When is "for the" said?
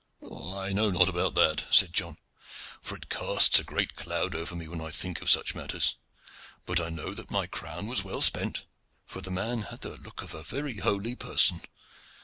9.05-9.29